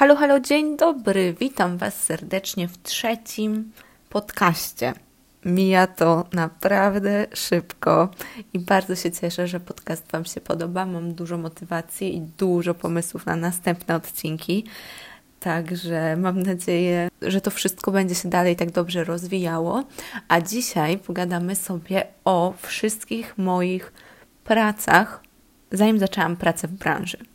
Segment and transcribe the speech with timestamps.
[0.00, 1.34] Halo, halo, dzień dobry.
[1.40, 3.72] Witam Was serdecznie w trzecim
[4.08, 4.92] podcaście.
[5.44, 8.08] Mija to naprawdę szybko
[8.52, 10.86] i bardzo się cieszę, że podcast Wam się podoba.
[10.86, 14.64] Mam dużo motywacji i dużo pomysłów na następne odcinki.
[15.40, 19.84] Także mam nadzieję, że to wszystko będzie się dalej tak dobrze rozwijało.
[20.28, 23.92] A dzisiaj pogadamy sobie o wszystkich moich
[24.44, 25.22] pracach,
[25.72, 27.29] zanim zaczęłam pracę w branży.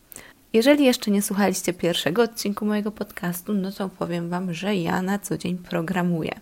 [0.54, 5.20] Jeżeli jeszcze nie słuchaliście pierwszego odcinku mojego podcastu, no to powiem Wam, że ja na
[5.20, 6.40] co dzień programuję.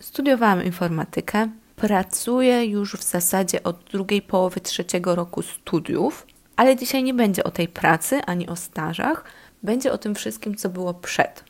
[0.00, 7.14] Studiowałam informatykę, pracuję już w zasadzie od drugiej połowy trzeciego roku studiów, ale dzisiaj nie
[7.14, 9.24] będzie o tej pracy ani o stażach,
[9.62, 11.44] będzie o tym wszystkim, co było przed.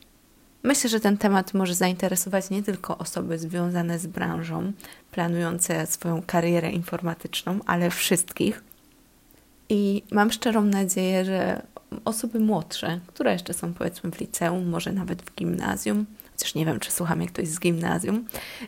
[0.63, 4.71] Myślę, że ten temat może zainteresować nie tylko osoby związane z branżą,
[5.11, 8.63] planujące swoją karierę informatyczną, ale wszystkich.
[9.73, 11.61] I mam szczerą nadzieję, że
[12.05, 16.79] osoby młodsze, które jeszcze są powiedzmy w liceum, może nawet w gimnazjum, chociaż nie wiem,
[16.79, 18.27] czy słucham jak ktoś z gimnazjum,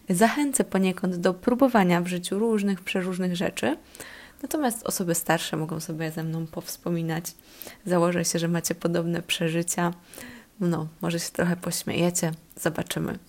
[0.09, 3.77] zachęcę poniekąd do próbowania w życiu różnych, przeróżnych rzeczy.
[4.41, 7.25] Natomiast osoby starsze mogą sobie ze mną powspominać.
[7.85, 9.93] Założę się, że macie podobne przeżycia.
[10.59, 12.31] No, może się trochę pośmiejecie.
[12.55, 13.19] Zobaczymy.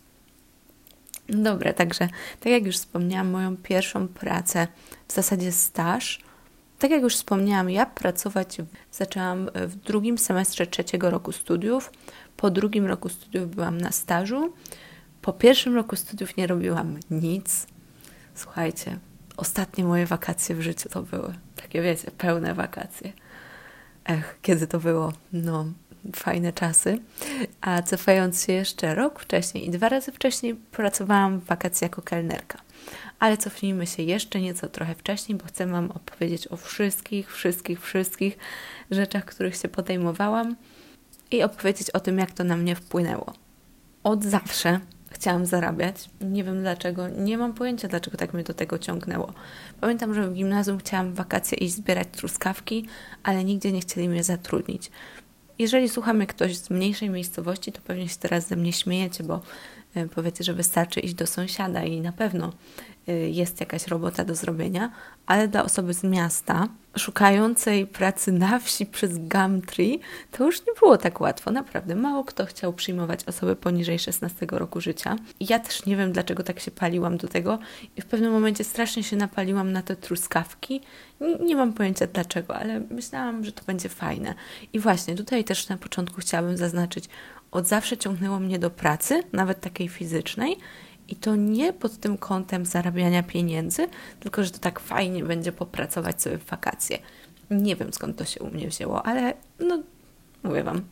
[1.29, 2.09] Dobra, także
[2.41, 4.69] tak jak już wspomniałam, moją pierwszą pracę,
[5.09, 6.21] w zasadzie staż,
[6.85, 8.57] tak jak już wspomniałam, ja pracować
[8.93, 11.93] zaczęłam w drugim semestrze trzeciego roku studiów.
[12.37, 14.53] Po drugim roku studiów byłam na stażu.
[15.23, 17.67] Po pierwszym roku studiów nie robiłam nic.
[18.35, 18.99] Słuchajcie,
[19.37, 21.35] ostatnie moje wakacje w życiu to były.
[21.57, 23.13] Takie wiecie, pełne wakacje.
[24.05, 25.13] Ech, kiedy to było?
[25.33, 25.65] No,
[26.17, 26.99] fajne czasy.
[27.61, 32.64] A cofając się jeszcze rok wcześniej i dwa razy wcześniej pracowałam w wakacje jako kelnerka.
[33.19, 38.39] Ale cofnijmy się jeszcze nieco trochę wcześniej, bo chcę Wam opowiedzieć o wszystkich, wszystkich, wszystkich
[38.91, 40.57] rzeczach, których się podejmowałam
[41.31, 43.33] i opowiedzieć o tym, jak to na mnie wpłynęło.
[44.03, 46.11] Od zawsze chciałam zarabiać.
[46.21, 49.33] Nie wiem dlaczego, nie mam pojęcia, dlaczego tak mnie do tego ciągnęło.
[49.81, 52.87] Pamiętam, że w gimnazjum chciałam w wakacje iść zbierać truskawki,
[53.23, 54.91] ale nigdzie nie chcieli mnie zatrudnić.
[55.59, 59.41] Jeżeli słucha mnie ktoś z mniejszej miejscowości, to pewnie się teraz ze mnie śmiejecie, bo
[60.15, 62.53] powiecie, że wystarczy iść do sąsiada i na pewno
[63.09, 64.91] e, jest jakaś robota do zrobienia,
[65.27, 70.01] ale dla osoby z miasta, szukającej pracy na wsi przez Gumtree,
[70.31, 71.51] to już nie było tak łatwo.
[71.51, 75.17] Naprawdę mało kto chciał przyjmować osoby poniżej 16 roku życia.
[75.41, 77.59] Ja też nie wiem, dlaczego tak się paliłam do tego.
[77.97, 80.81] I w pewnym momencie strasznie się napaliłam na te truskawki.
[81.41, 84.35] Nie mam pojęcia dlaczego, ale myślałam, że to będzie fajne.
[84.73, 87.05] I właśnie tutaj też na początku chciałabym zaznaczyć,
[87.55, 90.57] od zawsze ciągnęło mnie do pracy, nawet takiej fizycznej.
[91.09, 93.89] I to nie pod tym kątem zarabiania pieniędzy,
[94.21, 96.99] tylko że to tak fajnie będzie popracować sobie w wakacje.
[97.51, 99.83] Nie wiem skąd to się u mnie wzięło, ale no,
[100.43, 100.83] mówię Wam,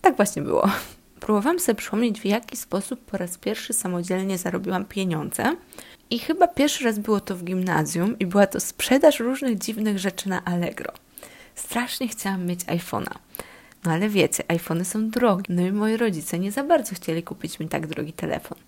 [0.00, 0.68] tak właśnie było.
[1.20, 5.56] Próbowałam sobie przypomnieć, w jaki sposób po raz pierwszy samodzielnie zarobiłam pieniądze.
[6.10, 10.28] I chyba pierwszy raz było to w gimnazjum i była to sprzedaż różnych dziwnych rzeczy
[10.28, 10.92] na Allegro.
[11.54, 13.14] Strasznie chciałam mieć iPhone'a.
[13.84, 15.44] No ale wiecie, iPhony są drogie.
[15.48, 18.58] No i moi rodzice nie za bardzo chcieli kupić mi tak drogi telefon.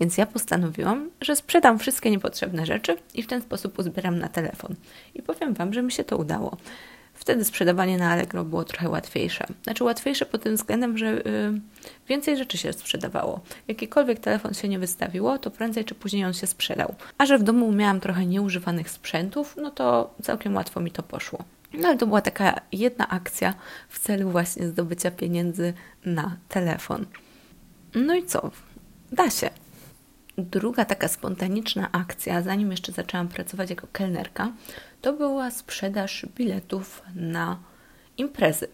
[0.00, 4.74] Więc ja postanowiłam, że sprzedam wszystkie niepotrzebne rzeczy i w ten sposób uzbieram na telefon.
[5.14, 6.56] I powiem Wam, że mi się to udało.
[7.14, 9.46] Wtedy sprzedawanie na Allegro było trochę łatwiejsze.
[9.62, 11.22] Znaczy łatwiejsze pod tym względem, że yy,
[12.08, 13.40] więcej rzeczy się sprzedawało.
[13.68, 16.94] Jakikolwiek telefon się nie wystawiło, to prędzej czy później on się sprzedał.
[17.18, 21.44] A że w domu miałam trochę nieużywanych sprzętów, no to całkiem łatwo mi to poszło.
[21.78, 23.54] No ale to była taka jedna akcja
[23.88, 25.72] w celu właśnie zdobycia pieniędzy
[26.04, 27.06] na telefon.
[27.94, 28.50] No i co?
[29.12, 29.50] Da się.
[30.38, 34.52] Druga taka spontaniczna akcja, zanim jeszcze zaczęłam pracować jako kelnerka,
[35.00, 37.58] to była sprzedaż biletów na
[38.16, 38.68] imprezy.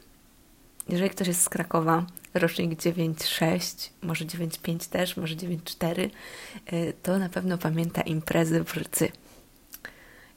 [0.89, 6.11] Jeżeli ktoś jest z Krakowa, rocznik 9.6, może 9.5 też, może 9.4,
[6.73, 9.09] y, to na pewno pamięta imprezy w Rydzy.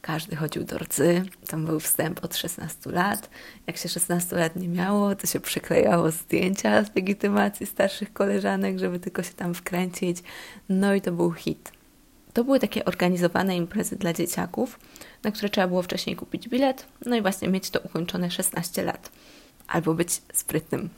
[0.03, 3.29] Każdy chodził do rdzy, tam był wstęp od 16 lat.
[3.67, 8.99] Jak się 16 lat nie miało, to się przyklejało zdjęcia z legitymacji starszych koleżanek, żeby
[8.99, 10.17] tylko się tam wkręcić.
[10.69, 11.71] No i to był hit.
[12.33, 14.79] To były takie organizowane imprezy dla dzieciaków,
[15.23, 19.11] na które trzeba było wcześniej kupić bilet, no i właśnie mieć to ukończone 16 lat.
[19.67, 20.89] Albo być sprytnym.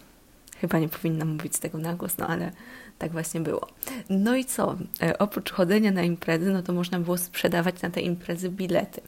[0.62, 2.52] Chyba nie powinnam mówić tego na głos, no ale
[2.98, 3.68] tak właśnie było.
[4.10, 4.76] No i co?
[5.02, 9.02] E, oprócz chodzenia na imprezy, no to można było sprzedawać na te imprezy bilety.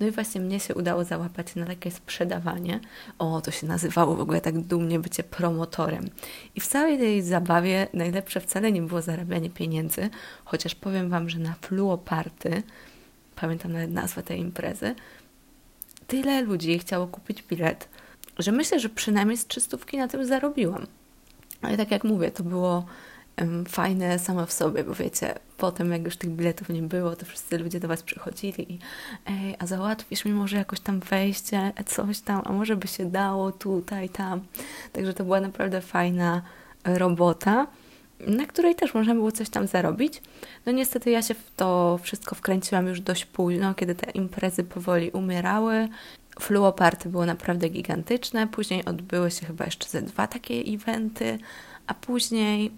[0.00, 2.80] No i właśnie mnie się udało załapać na takie sprzedawanie.
[3.18, 6.10] O, to się nazywało w ogóle tak dumnie bycie promotorem.
[6.54, 10.10] I w całej tej zabawie najlepsze wcale nie było zarabianie pieniędzy,
[10.44, 12.62] chociaż powiem Wam, że na Fluoparty,
[13.36, 14.94] pamiętam nawet nazwę tej imprezy,
[16.06, 17.88] tyle ludzi chciało kupić bilet,
[18.38, 20.86] że myślę, że przynajmniej z trzystówki na tym zarobiłam.
[21.62, 22.86] Ale tak jak mówię, to było
[23.68, 27.58] fajne samo w sobie, bo wiecie, potem jak już tych biletów nie było, to wszyscy
[27.58, 28.78] ludzie do Was przychodzili i
[29.26, 33.52] ej, a załatwisz mi może jakoś tam wejście, coś tam, a może by się dało
[33.52, 34.40] tutaj, tam.
[34.92, 36.42] Także to była naprawdę fajna
[36.84, 37.66] robota,
[38.20, 40.22] na której też można było coś tam zarobić.
[40.66, 45.10] No niestety ja się w to wszystko wkręciłam już dość późno, kiedy te imprezy powoli
[45.10, 45.88] umierały.
[46.40, 51.38] Fluoparty było naprawdę gigantyczne, później odbyły się chyba jeszcze ze dwa takie eventy,
[51.86, 52.70] a później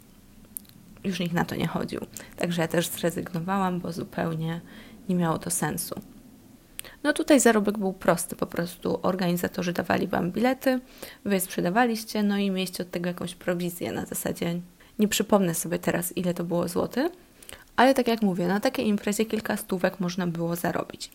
[1.05, 2.01] już nikt na to nie chodził.
[2.37, 4.61] Także ja też zrezygnowałam, bo zupełnie
[5.09, 6.01] nie miało to sensu.
[7.03, 10.81] No tutaj zarobek był prosty, po prostu organizatorzy dawali Wam bilety,
[11.25, 14.61] Wy sprzedawaliście, no i mieliście od tego jakąś prowizję na zasadzie,
[14.99, 17.11] nie przypomnę sobie teraz ile to było złoty,
[17.77, 21.11] ale tak jak mówię, na takiej imprezie kilka stówek można było zarobić.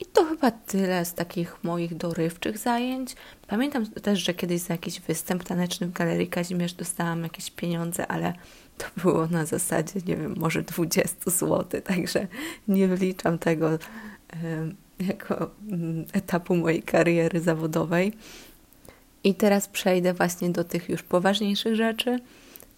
[0.00, 3.14] I to chyba tyle z takich moich dorywczych zajęć.
[3.50, 8.32] Pamiętam też, że kiedyś za jakiś występ taneczny w Galerii Kazimierz dostałam jakieś pieniądze, ale
[8.78, 12.26] to było na zasadzie, nie wiem, może 20 zł, także
[12.68, 13.70] nie wliczam tego
[15.00, 18.12] jako mm, etapu mojej kariery zawodowej.
[19.24, 22.18] I teraz przejdę właśnie do tych już poważniejszych rzeczy,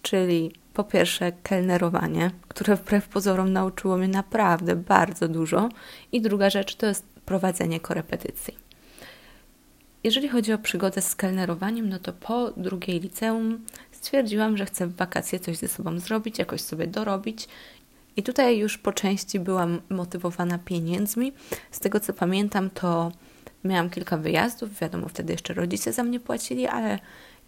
[0.01, 5.69] czyli po pierwsze kelnerowanie, które wbrew pozorom nauczyło mnie naprawdę bardzo dużo.
[6.11, 8.62] I druga rzecz to jest prowadzenie korepetycji.
[10.03, 14.95] Jeżeli chodzi o przygodę z kelnerowaniem, no to po drugiej liceum stwierdziłam, że chcę w
[14.95, 17.47] wakacje coś ze sobą zrobić, jakoś sobie dorobić.
[18.15, 21.33] I tutaj już po części byłam motywowana pieniędzmi.
[21.71, 23.11] Z tego co pamiętam, to
[23.63, 24.79] miałam kilka wyjazdów.
[24.79, 26.99] Wiadomo, wtedy jeszcze rodzice za mnie płacili, ale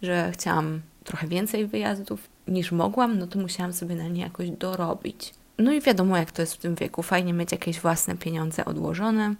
[0.02, 5.34] że chciałam trochę więcej wyjazdów niż mogłam, no to musiałam sobie na nie jakoś dorobić.
[5.58, 7.02] No i wiadomo, jak to jest w tym wieku.
[7.02, 9.34] Fajnie mieć jakieś własne pieniądze odłożone,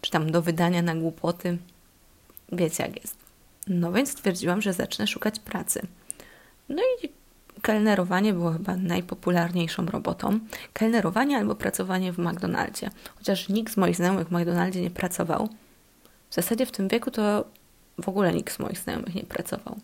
[0.00, 1.58] czy tam do wydania na głupoty.
[2.52, 3.16] Wiecie, jak jest.
[3.68, 5.80] No więc stwierdziłam, że zacznę szukać pracy.
[6.68, 7.08] No i
[7.62, 10.38] kelnerowanie było chyba najpopularniejszą robotą.
[10.72, 12.90] Kelnerowanie albo pracowanie w McDonaldzie.
[13.18, 15.48] Chociaż nikt z moich znajomych w McDonaldzie nie pracował.
[16.30, 17.44] W zasadzie w tym wieku to
[18.02, 19.76] w ogóle nikt z moich znajomych nie pracował.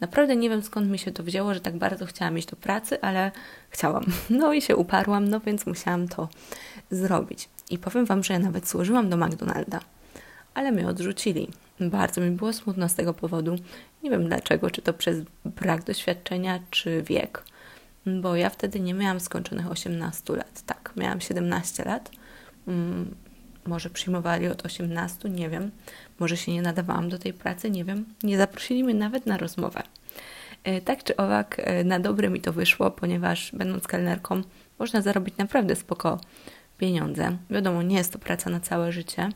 [0.00, 3.00] Naprawdę nie wiem skąd mi się to wzięło, że tak bardzo chciałam iść do pracy,
[3.00, 3.30] ale
[3.70, 4.04] chciałam.
[4.30, 6.28] No i się uparłam, no więc musiałam to
[6.90, 7.48] zrobić.
[7.70, 9.80] I powiem Wam, że ja nawet służyłam do McDonalda,
[10.54, 11.48] ale mnie odrzucili.
[11.90, 13.56] Bardzo mi było smutno z tego powodu.
[14.02, 17.42] Nie wiem dlaczego, czy to przez brak doświadczenia, czy wiek.
[18.06, 20.62] Bo ja wtedy nie miałam skończonych 18 lat.
[20.66, 22.10] Tak, miałam 17 lat.
[22.66, 23.14] Hmm,
[23.66, 25.70] może przyjmowali od 18, nie wiem.
[26.18, 28.04] Może się nie nadawałam do tej pracy, nie wiem.
[28.22, 29.82] Nie zaprosili mnie nawet na rozmowę.
[30.64, 34.42] E, tak czy owak, e, na dobre mi to wyszło, ponieważ będąc kelnerką
[34.78, 36.20] można zarobić naprawdę spoko
[36.78, 37.36] pieniądze.
[37.50, 39.28] Wiadomo, nie jest to praca na całe życie,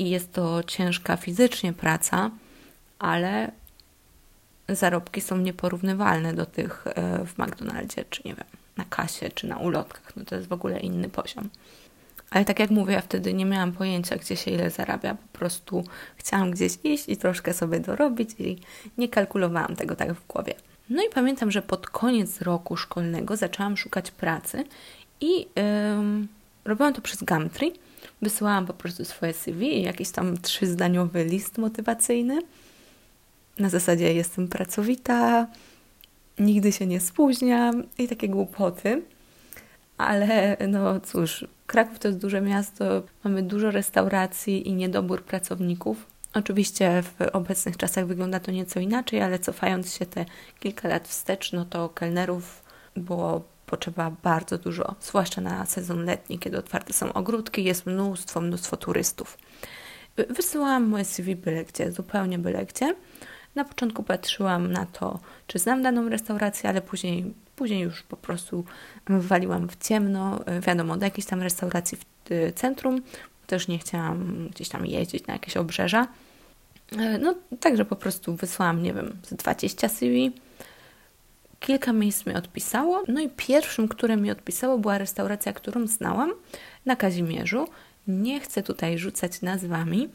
[0.00, 2.30] i jest to ciężka fizycznie praca,
[2.98, 3.50] ale
[4.68, 9.56] zarobki są nieporównywalne do tych e, w McDonaldzie, czy nie wiem, na kasie, czy na
[9.56, 10.16] ulotkach.
[10.16, 11.48] No to jest w ogóle inny poziom.
[12.30, 15.14] Ale tak jak mówię, ja wtedy nie miałam pojęcia, gdzie się ile zarabia.
[15.14, 15.84] Po prostu
[16.16, 18.58] chciałam gdzieś iść i troszkę sobie dorobić i
[18.98, 20.54] nie kalkulowałam tego tak w głowie.
[20.90, 24.64] No i pamiętam, że pod koniec roku szkolnego zaczęłam szukać pracy
[25.20, 25.46] i yy,
[26.64, 27.72] robiłam to przez Gumtree
[28.22, 32.42] Wysyłałam po prostu swoje CV jakiś tam trzyzdaniowy list motywacyjny.
[33.58, 35.46] Na zasadzie jestem pracowita,
[36.38, 39.02] nigdy się nie spóźniam i takie głupoty.
[39.98, 46.06] Ale no cóż, Kraków to jest duże miasto, mamy dużo restauracji i niedobór pracowników.
[46.34, 50.24] Oczywiście w obecnych czasach wygląda to nieco inaczej, ale cofając się te
[50.60, 52.62] kilka lat wstecz, no to kelnerów
[52.96, 58.76] było potrzeba bardzo dużo, zwłaszcza na sezon letni, kiedy otwarte są ogródki, jest mnóstwo, mnóstwo
[58.76, 59.38] turystów.
[60.28, 62.94] Wysyłałam moje CV byle gdzie, zupełnie byle gdzie.
[63.54, 68.64] Na początku patrzyłam na to, czy znam daną restaurację, ale później, później już po prostu
[69.08, 70.40] waliłam w ciemno.
[70.66, 73.02] Wiadomo, do jakiejś tam restauracji w y, centrum.
[73.46, 76.06] Też nie chciałam gdzieś tam jeździć na jakieś obrzeża.
[77.20, 80.32] No, także po prostu wysłałam, nie wiem, z 20 CV
[81.60, 86.32] Kilka miejsc mi odpisało, no i pierwszym, które mi odpisało, była restauracja, którą znałam
[86.86, 87.68] na Kazimierzu.
[88.08, 90.08] Nie chcę tutaj rzucać nazwami,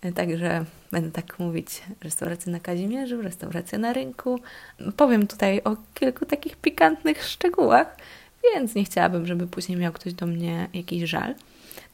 [0.00, 4.40] e, także będę tak mówić restauracja na Kazimierzu, restauracja na rynku.
[4.96, 7.96] Powiem tutaj o kilku takich pikantnych szczegółach,
[8.54, 11.34] więc nie chciałabym, żeby później miał ktoś do mnie jakiś żal.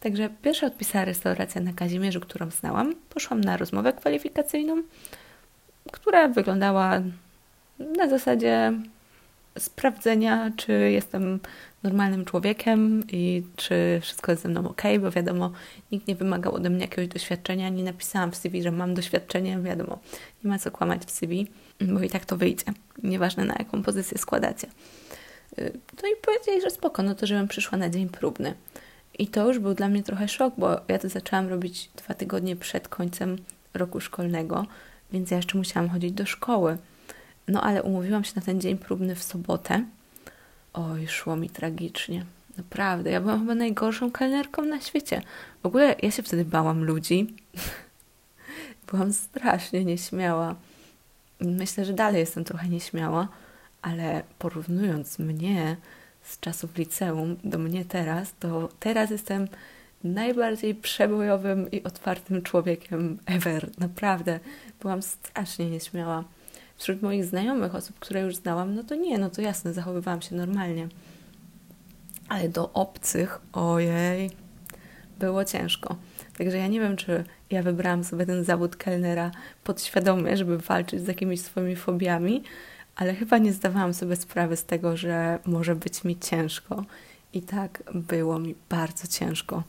[0.01, 2.95] Także pierwsza odpisała restauracja na Kazimierzu, którą znałam.
[3.15, 4.83] Poszłam na rozmowę kwalifikacyjną,
[5.93, 7.01] która wyglądała
[7.79, 8.73] na zasadzie
[9.59, 11.41] sprawdzenia, czy jestem
[11.83, 15.53] normalnym człowiekiem i czy wszystko jest ze mną ok, bo wiadomo,
[15.93, 19.99] nikt nie wymagał ode mnie jakiegoś doświadczenia, nie napisałam w CV, że mam doświadczenie, wiadomo,
[20.45, 21.47] nie ma co kłamać w CV,
[21.81, 22.65] bo i tak to wyjdzie.
[23.03, 24.67] Nieważne na jaką pozycję składacie.
[25.59, 28.55] Y, no i powiedzieli, że spoko, no to żebym przyszła na dzień próbny.
[29.19, 32.57] I to już był dla mnie trochę szok, bo ja to zaczęłam robić dwa tygodnie
[32.57, 33.37] przed końcem
[33.75, 34.67] roku szkolnego,
[35.13, 36.79] więc ja jeszcze musiałam chodzić do szkoły.
[37.49, 39.85] No ale umówiłam się na ten dzień próbny w sobotę.
[40.73, 42.25] Oj, szło mi tragicznie.
[42.57, 45.23] Naprawdę, ja byłam chyba najgorszą kelnerką na świecie.
[45.63, 47.35] W ogóle ja się wtedy bałam ludzi.
[48.91, 50.55] byłam strasznie nieśmiała.
[51.41, 53.29] Myślę, że dalej jestem trochę nieśmiała,
[53.83, 55.77] ale porównując mnie
[56.23, 59.49] z czasów liceum do mnie teraz, to teraz jestem
[60.05, 63.71] najbardziej przebojowym i otwartym człowiekiem ever.
[63.79, 64.41] Naprawdę.
[64.81, 66.25] Byłam strasznie nieśmiała.
[66.77, 70.35] Wśród moich znajomych, osób, które już znałam, no to nie, no to jasne, zachowywałam się
[70.35, 70.89] normalnie.
[72.29, 74.31] Ale do obcych, ojej,
[75.19, 75.97] było ciężko.
[76.39, 79.31] Także ja nie wiem, czy ja wybrałam sobie ten zawód kelnera
[79.65, 82.43] podświadomie, żeby walczyć z jakimiś swoimi fobiami,
[82.97, 86.85] ale chyba nie zdawałam sobie sprawy z tego, że może być mi ciężko.
[87.35, 89.63] I tak było mi bardzo ciężko.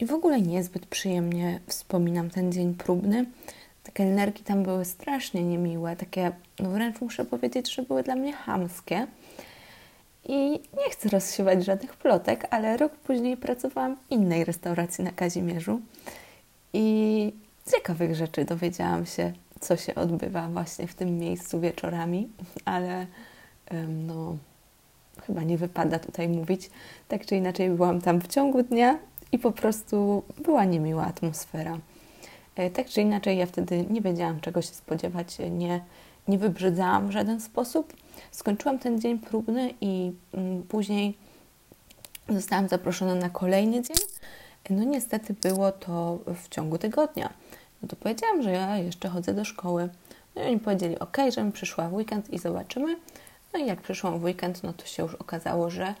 [0.00, 3.26] I w ogóle niezbyt przyjemnie wspominam ten dzień próbny.
[3.88, 8.32] Te kelnerki tam były strasznie niemiłe, takie, no wręcz muszę powiedzieć, że były dla mnie
[8.32, 9.06] hamskie.
[10.24, 15.80] I nie chcę rozsiewać żadnych plotek, ale rok później pracowałam w innej restauracji na Kazimierzu
[16.72, 17.32] i
[17.72, 22.28] ciekawych rzeczy dowiedziałam się, co się odbywa właśnie w tym miejscu wieczorami,
[22.64, 23.06] ale
[23.88, 24.36] no,
[25.26, 26.70] chyba nie wypada tutaj mówić.
[27.08, 28.98] Tak czy inaczej, byłam tam w ciągu dnia
[29.32, 31.78] i po prostu była niemiła atmosfera.
[32.58, 35.80] E, tak czy inaczej, ja wtedy nie wiedziałam, czego się spodziewać, nie,
[36.28, 37.92] nie wybrzydzałam w żaden sposób.
[38.30, 41.18] Skończyłam ten dzień próbny i mm, później
[42.28, 43.96] zostałam zaproszona na kolejny dzień.
[44.70, 47.32] No niestety było to w ciągu tygodnia.
[47.82, 49.88] No to powiedziałam, że ja jeszcze chodzę do szkoły.
[50.36, 52.96] No i oni powiedzieli, ok, żebym przyszła w weekend i zobaczymy.
[53.52, 55.94] No i jak przyszłam w weekend, no to się już okazało, że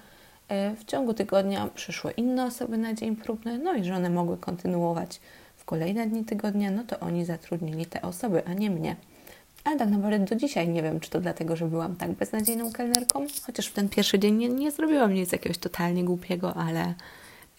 [0.48, 4.36] e, w ciągu tygodnia przyszły inne osoby na dzień próbny, no i że one mogły
[4.36, 5.20] kontynuować
[5.68, 8.96] kolejne dni tygodnia, no to oni zatrudnili te osoby, a nie mnie.
[9.64, 13.26] Ale tak naprawdę do dzisiaj nie wiem, czy to dlatego, że byłam tak beznadziejną kelnerką,
[13.46, 16.94] chociaż w ten pierwszy dzień nie, nie zrobiłam nic jakiegoś totalnie głupiego, ale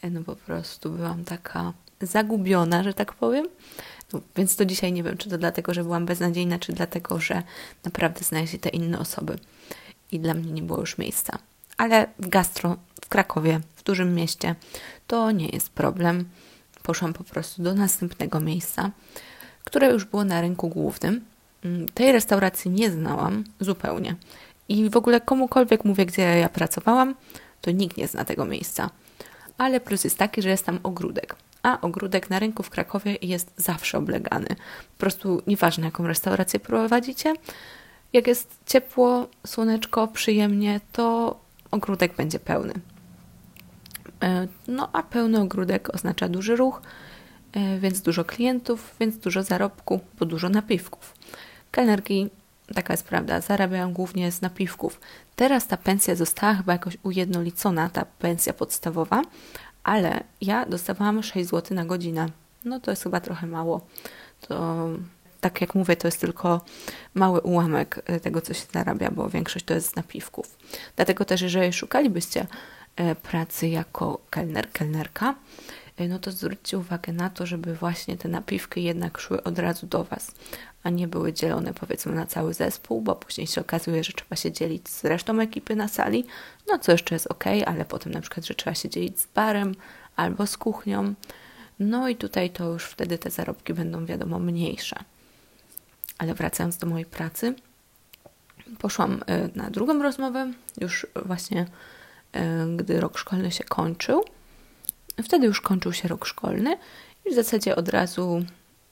[0.02, 3.48] e, no po prostu byłam taka zagubiona, że tak powiem.
[4.14, 7.44] No, więc do dzisiaj nie wiem, czy to dlatego, że byłam beznadziejna, czy dlatego, że
[7.84, 9.36] naprawdę znaleźli te inne osoby
[10.12, 11.40] i dla mnie nie było już miejsca.
[11.78, 14.56] Ale w gastro w Krakowie, w dużym mieście,
[15.08, 16.26] to nie jest problem.
[16.84, 18.92] Poszłam po prostu do następnego miejsca,
[19.64, 21.26] które już było na rynku głównym.
[21.66, 24.16] Mm, tej restauracji nie znałam zupełnie.
[24.70, 27.16] I w ogóle komukolwiek mówię, gdzie ja pracowałam,
[27.62, 28.90] to nikt nie zna tego miejsca.
[29.58, 33.52] Ale plus jest taki, że jest tam ogródek a ogródek na rynku w Krakowie jest
[33.58, 34.48] zawsze oblegany.
[34.48, 37.34] Po prostu nieważne, jaką restaurację prowadzicie,
[38.14, 41.36] jak jest ciepło, słoneczko, przyjemnie, to
[41.72, 42.74] ogródek będzie pełny.
[44.24, 46.82] E, no a pełny ogródek oznacza duży ruch,
[47.54, 51.14] e, więc dużo klientów, więc dużo zarobku, bo dużo napiwków.
[51.72, 52.30] Kelnerki,
[52.76, 55.00] taka jest prawda, zarabiają głównie z napiwków.
[55.36, 59.22] Teraz ta pensja została chyba jakoś ujednolicona, ta pensja podstawowa,
[59.84, 62.30] ale ja dostawałam 6 zł na godzinę.
[62.66, 63.82] No to jest chyba trochę mało.
[64.48, 64.88] To
[65.42, 66.62] tak jak mówię, to jest tylko
[67.14, 70.58] mały ułamek e, tego, co się zarabia, bo większość to jest z napiwków.
[70.96, 72.48] Dlatego też, jeżeli szukalibyście
[73.24, 75.36] pracy jako kelner, kelnerka,
[75.98, 79.88] e, no to zwróćcie uwagę na to, żeby właśnie te napiwki jednak szły od razu
[79.88, 80.32] do Was,
[80.84, 84.52] a nie były dzielone powiedzmy na cały zespół, bo później się okazuje, że trzeba się
[84.52, 86.26] dzielić z resztą ekipy na sali,
[86.68, 89.76] no co jeszcze jest ok, ale potem na przykład, że trzeba się dzielić z barem
[90.16, 91.14] albo z kuchnią.
[91.80, 94.96] No i tutaj to już wtedy te zarobki będą wiadomo mniejsze.
[96.18, 97.56] Ale wracając do mojej pracy,
[98.80, 101.66] poszłam y, na drugą rozmowę, już właśnie
[102.76, 104.24] gdy rok szkolny się kończył.
[105.24, 106.78] Wtedy już kończył się rok szkolny
[107.26, 108.46] i w zasadzie od razu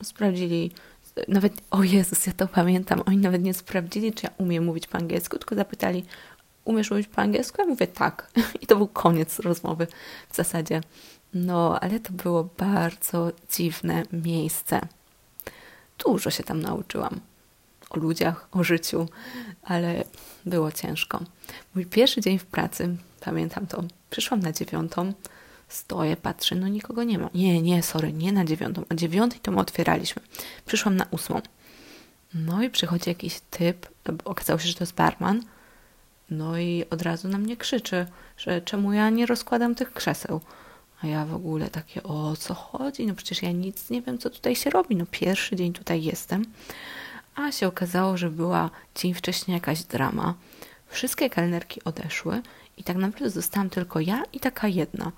[0.03, 0.71] sprawdzili,
[1.27, 4.97] nawet, o Jezus, ja to pamiętam, oni nawet nie sprawdzili, czy ja umiem mówić po
[4.97, 6.05] angielsku, tylko zapytali,
[6.65, 7.61] umiesz mówić po angielsku?
[7.61, 8.31] Ja mówię tak.
[8.61, 9.87] I to był koniec rozmowy
[10.29, 10.81] w zasadzie.
[11.33, 14.81] No, ale to było bardzo dziwne miejsce.
[16.05, 17.19] Dużo się tam nauczyłam
[17.89, 19.07] o ludziach, o życiu,
[19.63, 20.03] ale
[20.45, 21.19] było ciężko.
[21.75, 25.13] Mój pierwszy dzień w pracy, pamiętam to, przyszłam na dziewiątą,
[25.67, 27.29] stoję, patrzę, no nikogo nie ma.
[27.33, 28.83] Nie, nie, sorry, nie na dziewiątą.
[28.91, 30.21] O dziewiątej to my otwieraliśmy.
[30.65, 31.41] Przyszłam na ósmą.
[32.33, 33.87] No i przychodzi jakiś typ,
[34.25, 35.43] okazało się, że to jest barman,
[36.29, 38.05] no i od razu na mnie krzyczy,
[38.37, 40.41] że czemu ja nie rozkładam tych krzeseł.
[41.01, 43.07] A ja w ogóle takie, o co chodzi?
[43.07, 44.95] No przecież ja nic nie wiem, co tutaj się robi.
[44.95, 46.45] No pierwszy dzień tutaj jestem.
[47.35, 50.33] a się okazało, że była dzień wcześniej jakaś drama.
[50.87, 52.41] Wszystkie kelnerki odeszły
[52.77, 55.11] i tak naprawdę zostałam tylko ja i taka jedna.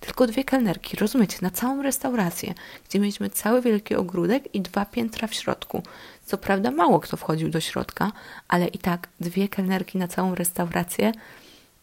[0.00, 2.54] Tylko dwie kelnerki, rozumiecie, na całą restaurację,
[2.88, 5.82] gdzie mieliśmy cały wielki ogródek i dwa piętra w środku.
[6.24, 8.12] Co prawda mało kto wchodził do środka,
[8.48, 11.12] ale i tak dwie kelnerki na całą restaurację,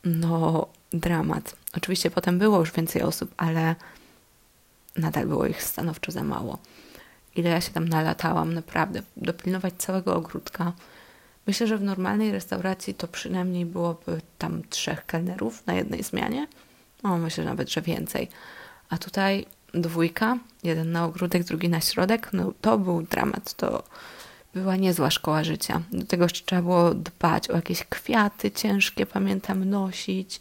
[0.03, 1.55] no dramat.
[1.73, 3.75] Oczywiście potem było już więcej osób, ale
[4.95, 6.57] nadal było ich stanowczo za mało.
[7.35, 10.73] Ile ja się tam nalatałam, naprawdę, dopilnować całego ogródka.
[11.47, 16.47] Myślę, że w normalnej restauracji to przynajmniej byłoby tam trzech kelnerów na jednej zmianie.
[17.03, 18.27] O, myślę nawet, że więcej.
[18.89, 22.29] A tutaj dwójka, jeden na ogródek, drugi na środek.
[22.33, 23.53] No to był dramat.
[23.53, 23.83] To
[24.53, 25.81] była niezła szkoła życia.
[25.91, 30.39] Do tego jeszcze trzeba było dbać o jakieś kwiaty ciężkie, pamiętam, nosić.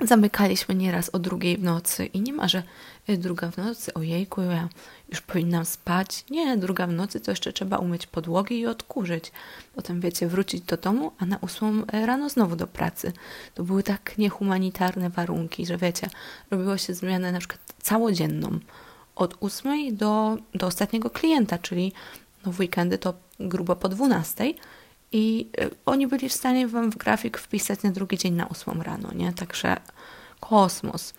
[0.00, 2.62] Zamykaliśmy nieraz o drugiej w nocy i nie ma, że
[3.08, 4.68] y, druga w nocy, ojejku, ja
[5.08, 6.24] już powinnam spać.
[6.30, 9.32] Nie, druga w nocy to jeszcze trzeba umyć podłogi i odkurzyć.
[9.74, 13.12] Potem, wiecie, wrócić do domu, a na ósmą e, rano znowu do pracy.
[13.54, 16.10] To były tak niehumanitarne warunki, że wiecie,
[16.50, 18.58] robiło się zmianę na przykład całodzienną.
[19.16, 21.92] Od ósmej do, do ostatniego klienta, czyli
[22.46, 24.56] no w weekendy to grubo po dwunastej
[25.14, 28.82] i e, oni byli w stanie wam w grafik wpisać na drugi dzień na ósmą
[28.82, 29.32] rano, nie?
[29.32, 29.76] Także
[30.40, 31.14] kosmos.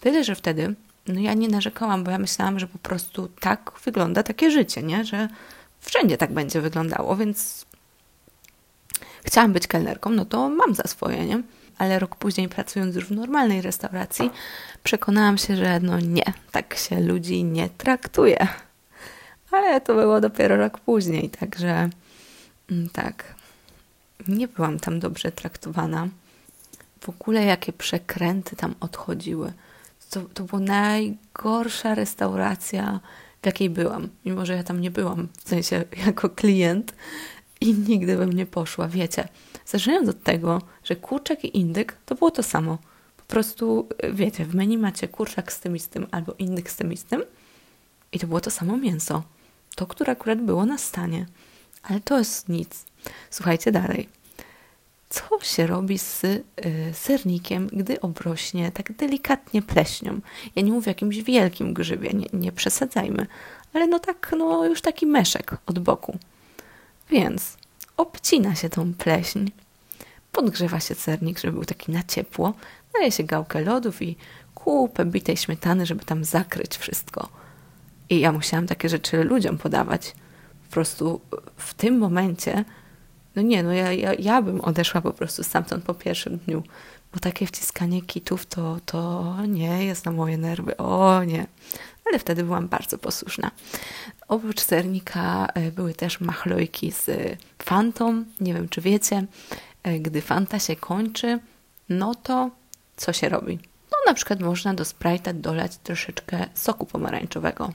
[0.00, 0.74] Tyle, że wtedy
[1.06, 5.04] no ja nie narzekałam, bo ja myślałam, że po prostu tak wygląda takie życie, nie?
[5.04, 5.28] Że
[5.80, 7.66] wszędzie tak będzie wyglądało, więc
[9.24, 11.42] chciałam być kelnerką, no to mam za swoje, nie?
[11.78, 14.30] Ale rok później, pracując już w normalnej restauracji,
[14.82, 18.46] przekonałam się, że no nie, tak się ludzi nie traktuje.
[19.50, 21.88] Ale to było dopiero rok później, także
[22.70, 23.33] mm, tak,
[24.28, 26.08] nie byłam tam dobrze traktowana.
[27.00, 29.52] W ogóle jakie przekręty tam odchodziły.
[30.10, 33.00] To, to była najgorsza restauracja,
[33.42, 34.08] w jakiej byłam.
[34.24, 36.94] Mimo, że ja tam nie byłam, w sensie jako klient
[37.60, 38.88] i nigdy bym nie poszła.
[38.88, 39.28] Wiecie,
[39.66, 42.78] zaczynając od tego, że kurczak i indyk to było to samo.
[43.16, 46.76] Po prostu, wiecie, w menu macie kurczak z tym i z tym, albo indyk z
[46.76, 47.22] tym i z tym
[48.12, 49.22] i to było to samo mięso.
[49.76, 51.26] To, które akurat było na stanie.
[51.88, 52.84] Ale to jest nic.
[53.30, 54.08] Słuchajcie dalej.
[55.10, 56.42] Co się robi z y,
[56.92, 60.20] sernikiem, gdy obrośnie tak delikatnie pleśnią?
[60.56, 63.26] Ja nie mówię o jakimś wielkim grzybie, nie, nie przesadzajmy,
[63.72, 66.18] ale no tak, no już taki meszek od boku.
[67.10, 67.56] Więc
[67.96, 69.50] obcina się tą pleśń,
[70.32, 72.54] podgrzewa się sernik, żeby był taki na ciepło,
[72.94, 74.16] daje się gałkę lodów i
[74.54, 77.28] kupę bitej śmietany, żeby tam zakryć wszystko.
[78.10, 80.14] I ja musiałam takie rzeczy ludziom podawać.
[80.74, 81.20] Prostu
[81.56, 82.64] w tym momencie
[83.36, 86.62] no nie, no ja, ja, ja bym odeszła po prostu stamtąd po pierwszym dniu,
[87.12, 91.46] bo takie wciskanie kitów to, to nie jest na moje nerwy, o nie.
[92.06, 93.50] Ale wtedy byłam bardzo posłuszna.
[94.28, 97.10] Oprócz sernika e, były też machlojki z
[97.62, 98.24] fantą.
[98.40, 99.26] Nie wiem, czy wiecie,
[99.82, 101.38] e, gdy fanta się kończy,
[101.88, 102.50] no to
[102.96, 103.58] co się robi?
[103.90, 107.72] No na przykład można do Sprite'a dolać troszeczkę soku pomarańczowego.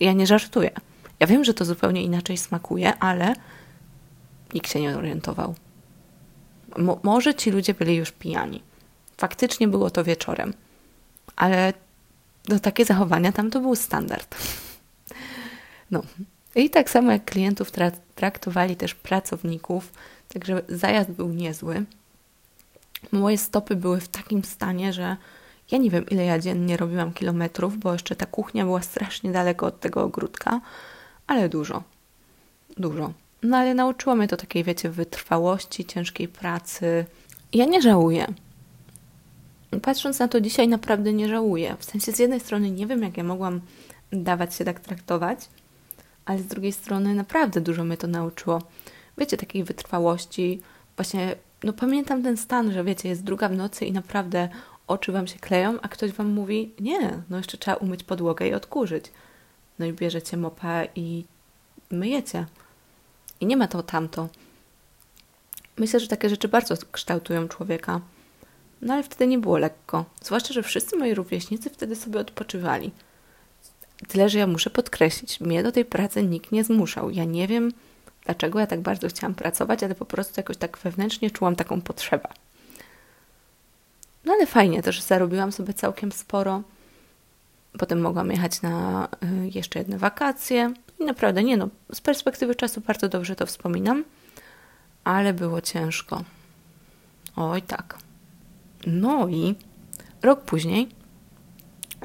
[0.00, 0.70] Ja nie żartuję.
[1.20, 3.34] Ja wiem, że to zupełnie inaczej smakuje, ale
[4.54, 5.54] Nikt się nie orientował.
[6.76, 8.62] Mo może ci ludzie byli już pijani.
[9.16, 10.54] Faktycznie było to wieczorem,
[11.36, 11.72] ale
[12.48, 14.36] no, takie zachowania tam to był standard.
[15.90, 16.02] No.
[16.54, 19.92] I tak samo jak klientów tra traktowali też pracowników,
[20.28, 21.84] także zajazd był niezły.
[23.12, 25.16] Moje stopy były w takim stanie, że
[25.70, 29.66] ja nie wiem, ile ja dziennie robiłam kilometrów, bo jeszcze ta kuchnia była strasznie daleko
[29.66, 30.60] od tego ogródka,
[31.28, 31.82] ale dużo.
[32.76, 33.12] Dużo.
[33.42, 37.06] No ale nauczyło mnie to takiej, wiecie, wytrwałości, ciężkiej pracy.
[37.52, 38.26] Ja nie żałuję.
[39.82, 41.76] Patrząc na to dzisiaj, naprawdę nie żałuję.
[41.78, 43.60] W sensie, z jednej strony nie wiem, jak ja mogłam
[44.12, 45.48] dawać się tak traktować,
[46.24, 48.62] ale z drugiej strony naprawdę dużo mnie to nauczyło.
[49.18, 50.60] Wiecie, takiej wytrwałości.
[50.96, 54.48] Właśnie, no pamiętam ten stan, że wiecie, jest druga w nocy i naprawdę
[54.86, 58.54] oczy wam się kleją, a ktoś wam mówi, nie, no jeszcze trzeba umyć podłogę i
[58.54, 59.04] odkurzyć.
[59.78, 61.24] No i bierzecie mopa i
[61.90, 62.46] myjecie
[63.40, 64.28] i nie ma to tamto.
[65.76, 68.00] Myślę, że takie rzeczy bardzo kształtują człowieka.
[68.82, 70.04] No ale wtedy nie było lekko.
[70.22, 72.90] Zwłaszcza, że wszyscy moi rówieśnicy wtedy sobie odpoczywali.
[74.08, 77.10] Tyle, że ja muszę podkreślić, mnie do tej pracy nikt nie zmuszał.
[77.10, 77.72] Ja nie wiem,
[78.24, 82.28] dlaczego ja tak bardzo chciałam pracować, ale po prostu jakoś tak wewnętrznie czułam taką potrzebę.
[84.24, 86.62] No ale fajnie też zarobiłam sobie całkiem sporo.
[87.78, 89.08] Potem mogłam jechać na
[89.44, 90.74] y, jeszcze jedne wakacje.
[90.98, 94.04] I naprawdę, nie no, z perspektywy czasu bardzo dobrze to wspominam,
[95.04, 96.24] ale było ciężko.
[97.36, 97.98] Oj, tak.
[98.86, 99.54] No i
[100.22, 100.88] rok później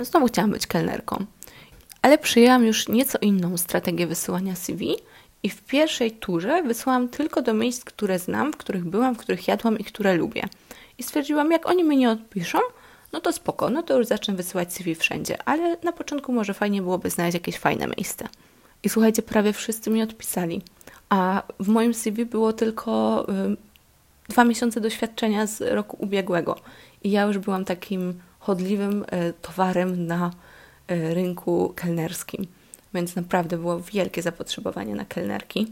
[0.01, 1.25] znowu chciałam być kelnerką,
[2.01, 4.95] ale przyjęłam już nieco inną strategię wysyłania CV
[5.43, 9.47] I w pierwszej turze wysłałam tylko do miejsc, które znam, w których byłam, w których
[9.47, 10.43] jadłam i które lubię.
[10.97, 12.59] I stwierdziłam, jak oni mnie nie odpiszą,
[13.13, 16.81] no to spoko, no to już zacznę wysyłać CV wszędzie, ale na początku może fajnie
[16.81, 18.27] byłoby znaleźć jakieś fajne miejsce.
[18.83, 20.61] I słuchajcie, prawie wszyscy mi odpisali.
[21.09, 23.57] A w moim CV było tylko y,
[24.29, 26.59] dwa miesiące doświadczenia z roku ubiegłego.
[27.03, 30.31] I ja już byłam takim chodliwym y, towarem na
[30.91, 32.47] y, rynku kelnerskim.
[32.93, 35.67] Więc naprawdę było wielkie zapotrzebowanie na kelnerki.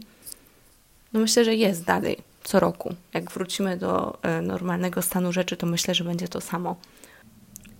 [1.12, 2.94] No myślę, że jest dalej, co roku.
[3.14, 6.76] Jak wrócimy do y, normalnego stanu rzeczy, to myślę, że będzie to samo.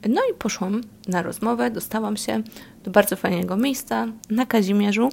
[0.09, 2.43] No i poszłam na rozmowę, dostałam się
[2.85, 5.11] do bardzo fajnego miejsca na Kazimierzu.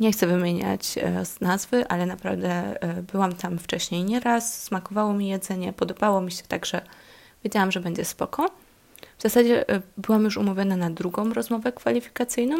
[0.00, 5.72] Nie chcę wymieniać e, nazwy, ale naprawdę e, byłam tam wcześniej nieraz, smakowało mi jedzenie,
[5.72, 6.82] podobało mi się, także
[7.44, 8.50] wiedziałam, że będzie spoko.
[9.18, 12.56] W zasadzie e, byłam już umówiona na drugą rozmowę kwalifikacyjną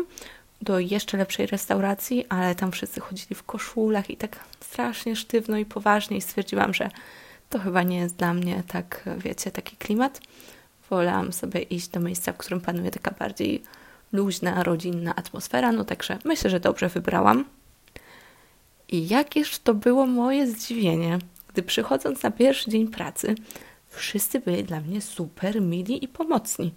[0.63, 5.65] do jeszcze lepszej restauracji, ale tam wszyscy chodzili w koszulach i tak strasznie sztywno i
[5.65, 6.91] poważnie i stwierdziłam, że
[7.51, 10.21] to chyba nie jest dla mnie tak, wiecie, taki klimat
[10.97, 13.63] wolałam sobie iść do miejsca, w którym panuje taka bardziej
[14.13, 17.45] luźna, rodzinna atmosfera, no także myślę, że dobrze wybrałam.
[18.89, 23.35] I jakież to było moje zdziwienie, gdy przychodząc na pierwszy dzień pracy,
[23.89, 26.75] wszyscy byli dla mnie super mili i pomocni.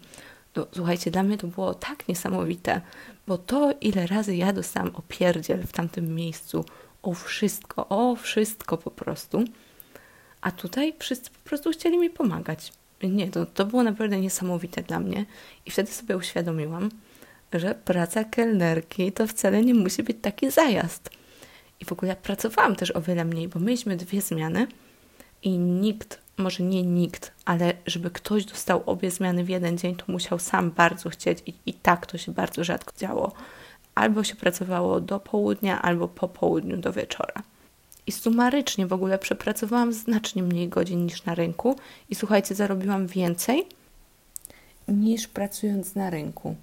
[0.56, 2.82] No, słuchajcie, dla mnie to było tak niesamowite,
[3.28, 6.66] bo to, ile razy ja dostałam opierdziel w tamtym miejscu,
[7.04, 9.44] o wszystko, o wszystko po prostu,
[10.42, 12.72] a tutaj wszyscy po prostu chcieli mi pomagać.
[13.04, 15.26] Nie, to, to było naprawdę niesamowite dla mnie
[15.66, 16.90] i wtedy sobie uświadomiłam,
[17.54, 21.10] że praca kelnerki to wcale nie musi być taki zajazd.
[21.80, 24.68] I w ogóle ja pracowałam też o wiele mniej, bo mieliśmy dwie zmiany
[25.44, 30.06] i nikt, może nie nikt, ale żeby ktoś dostał obie zmiany w jeden dzień, to
[30.08, 33.34] musiał sam bardzo chcieć i, i tak to się bardzo rzadko działo.
[33.96, 37.44] Albo się pracowało do południa, albo po południu do wieczora.
[38.08, 41.76] I sumarycznie w ogóle przepracowałam znacznie mniej godzin niż na rynku
[42.10, 43.68] i słuchajcie, zarobiłam więcej
[44.88, 46.56] niż pracując na rynku.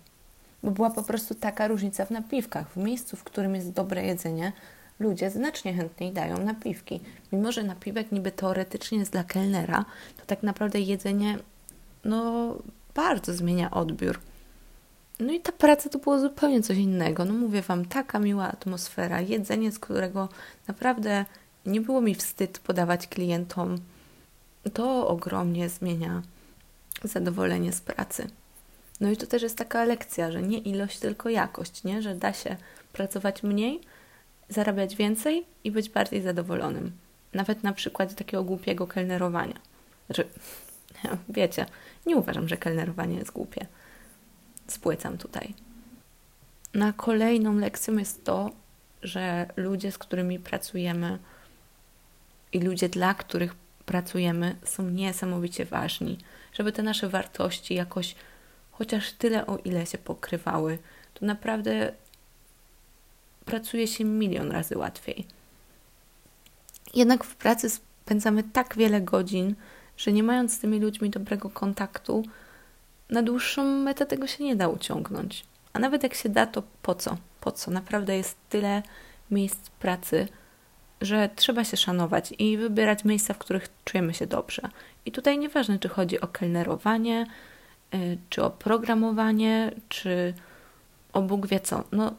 [0.62, 2.70] Bo była po prostu taka różnica w napiwkach.
[2.72, 4.52] W miejscu, w którym jest dobre jedzenie,
[5.00, 7.00] ludzie znacznie chętniej dają napiwki.
[7.32, 9.84] Mimo, że napiwek niby teoretycznie jest dla kelnera,
[10.16, 11.38] to tak naprawdę jedzenie
[12.04, 12.54] no
[12.94, 14.20] bardzo zmienia odbiór.
[15.20, 17.24] No i ta praca to było zupełnie coś innego.
[17.24, 20.28] No mówię Wam, taka miła atmosfera, jedzenie, z którego
[20.68, 21.24] naprawdę
[21.66, 23.78] nie było mi wstyd podawać klientom.
[24.72, 26.22] To ogromnie zmienia
[27.04, 28.26] zadowolenie z pracy.
[29.00, 32.02] No i to też jest taka lekcja, że nie ilość, tylko jakość, nie?
[32.02, 32.56] Że da się
[32.92, 33.80] pracować mniej,
[34.48, 36.92] zarabiać więcej i być bardziej zadowolonym.
[37.32, 39.60] Nawet na przykładzie takiego głupiego kelnerowania.
[40.06, 40.28] Znaczy,
[41.28, 41.66] wiecie,
[42.06, 43.66] nie uważam, że kelnerowanie jest głupie
[44.72, 45.54] spłycam tutaj.
[46.74, 48.50] Na kolejną lekcją jest to,
[49.02, 51.18] że ludzie, z którymi pracujemy
[52.52, 53.54] i ludzie, dla których
[53.86, 56.18] pracujemy, są niesamowicie ważni,
[56.52, 58.14] żeby te nasze wartości jakoś
[58.72, 60.78] chociaż tyle, o ile się pokrywały,
[61.14, 61.92] to naprawdę
[63.44, 65.26] pracuje się milion razy łatwiej.
[66.94, 69.54] Jednak w pracy spędzamy tak wiele godzin,
[69.96, 72.22] że nie mając z tymi ludźmi dobrego kontaktu,
[73.12, 75.44] na dłuższą metę tego się nie da uciągnąć.
[75.72, 77.16] A nawet jak się da, to po co?
[77.40, 77.70] Po co?
[77.70, 78.82] Naprawdę jest tyle
[79.30, 80.28] miejsc pracy,
[81.00, 84.62] że trzeba się szanować i wybierać miejsca, w których czujemy się dobrze.
[85.06, 87.26] I tutaj nieważne, czy chodzi o kelnerowanie,
[87.94, 90.34] y, czy o programowanie, czy
[91.12, 91.84] o Bóg wie co.
[91.92, 92.14] No,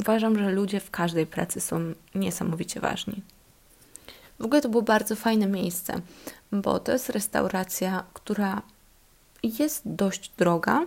[0.00, 3.22] uważam, że ludzie w każdej pracy są niesamowicie ważni.
[4.38, 6.00] W ogóle to było bardzo fajne miejsce,
[6.52, 8.62] bo to jest restauracja, która
[9.58, 10.86] jest dość droga,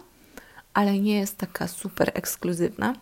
[0.73, 2.95] ale nie jest taka super ekskluzywna.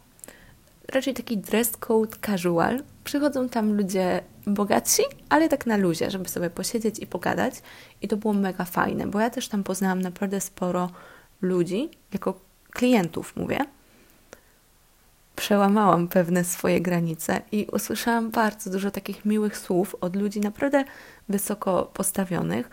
[0.87, 2.83] Raczej taki dress code casual.
[3.03, 7.53] Przychodzą tam ludzie bogatsi, ale tak na luzie, żeby sobie posiedzieć i pogadać.
[8.01, 10.89] I to było mega fajne, bo ja też tam poznałam naprawdę sporo
[11.41, 12.39] ludzi, jako
[12.71, 13.59] klientów mówię.
[15.35, 20.83] Przełamałam pewne swoje granice i usłyszałam bardzo dużo takich miłych słów od ludzi naprawdę
[21.29, 22.69] wysoko postawionych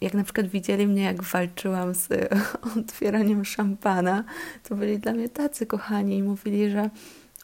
[0.00, 2.08] jak na przykład widzieli mnie, jak walczyłam z
[2.80, 4.24] otwieraniem szampana,
[4.68, 6.90] to byli dla mnie tacy kochani i mówili, że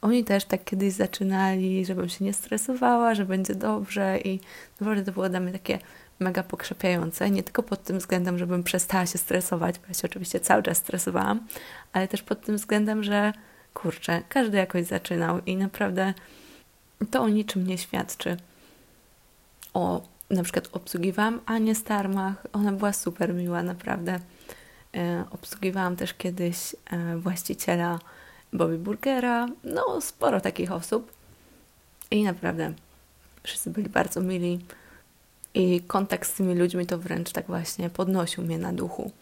[0.03, 4.41] oni też tak kiedyś zaczynali, żebym się nie stresowała, że będzie dobrze i
[4.81, 5.79] naprawdę to było dla mnie takie
[6.21, 10.41] mega pokrzepiające, nie tylko pod tym względem, żebym przestała się stresować, bo ja się oczywiście
[10.41, 11.47] cały czas stresowałam,
[11.93, 13.33] ale też pod tym względem, że
[13.75, 16.15] kurczę, każdy jakoś zaczynał i naprawdę
[17.11, 18.37] to o niczym nie świadczy.
[19.75, 24.21] O na przykład obsługiwałam Anię Starmach, ona była super miła, naprawdę.
[24.97, 27.99] E, obsługiwałam też kiedyś e, właściciela
[28.53, 31.13] Bobby Burgera, no sporo takich osób.
[32.11, 32.73] I naprawdę
[33.43, 34.59] wszyscy byli bardzo mili.
[35.55, 39.13] I kontakt z tymi ludźmi to wręcz tak właśnie podnosił mnie na duchu.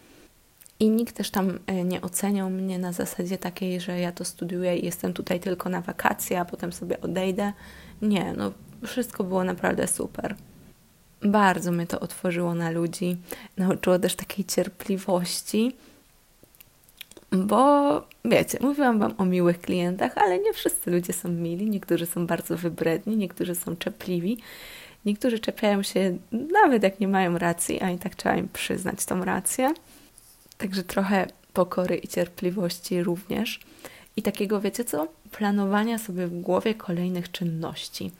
[0.79, 4.77] I nikt też tam e, nie oceniał mnie na zasadzie takiej, że ja to studiuję
[4.77, 7.53] i jestem tutaj tylko na wakacje, a potem sobie odejdę.
[8.01, 8.51] Nie, no
[8.87, 10.35] wszystko było naprawdę super.
[11.21, 13.17] Bardzo mnie to otworzyło na ludzi,
[13.57, 15.75] nauczyło też takiej cierpliwości,
[17.31, 21.69] bo wiecie, mówiłam Wam o miłych klientach, ale nie wszyscy ludzie są mili.
[21.69, 24.37] Niektórzy są bardzo wybredni, niektórzy są czepliwi,
[25.05, 29.25] niektórzy czepiają się nawet jak nie mają racji, a i tak trzeba im przyznać tą
[29.25, 29.73] rację.
[30.57, 33.59] Także trochę pokory i cierpliwości również.
[34.15, 35.07] I takiego, wiecie co?
[35.31, 38.11] Planowania sobie w głowie kolejnych czynności.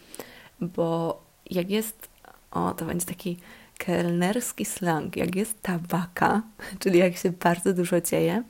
[0.62, 2.10] Bo jak jest,
[2.52, 3.38] o, to będzie taki
[3.78, 6.42] kelnerski slang, jak jest tabaka,
[6.80, 8.44] czyli jak się bardzo dużo dzieje,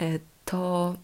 [0.00, 0.94] e, to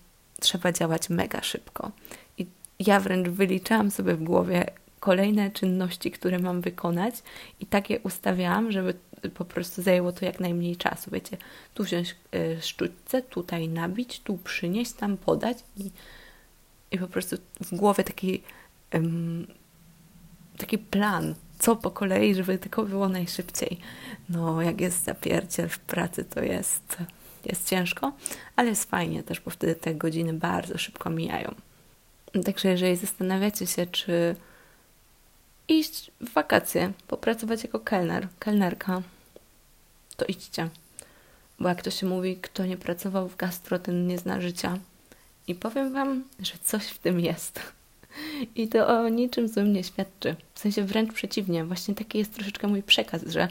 [0.40, 1.90] trzeba działać mega szybko.
[2.38, 2.46] I
[2.78, 4.66] ja wręcz wyliczałam sobie w głowie
[5.00, 7.14] kolejne czynności, które mam wykonać
[7.60, 8.94] i takie ustawiałam, żeby
[9.34, 11.10] po prostu zajęło to jak najmniej czasu.
[11.10, 11.36] Wiecie,
[11.74, 15.90] tu wziąć y, sztućce, tutaj nabić, tu przynieść, tam podać i,
[16.90, 18.42] i po prostu w głowie taki,
[20.58, 23.80] taki plan, co po kolei, żeby tylko było najszybciej.
[24.28, 26.96] No, jak jest zapierdziel w pracy, to jest,
[27.44, 28.12] jest ciężko,
[28.56, 31.54] ale jest fajnie też, bo wtedy te godziny bardzo szybko mijają.
[32.44, 34.36] Także jeżeli zastanawiacie się, czy
[35.68, 39.02] iść w wakacje, popracować jako kelner, kelnerka,
[40.16, 40.68] to idźcie.
[41.60, 44.78] Bo jak to się mówi, kto nie pracował w gastro, ten nie zna życia.
[45.46, 47.60] I powiem Wam, że coś w tym jest.
[48.56, 50.36] I to o niczym złym nie świadczy.
[50.54, 51.64] W sensie wręcz przeciwnie.
[51.64, 53.48] Właśnie taki jest troszeczkę mój przekaz, że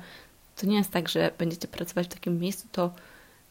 [0.56, 2.93] to nie jest tak, że będziecie pracować w takim miejscu, to,